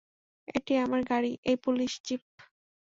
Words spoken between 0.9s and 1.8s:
গাড়ি এই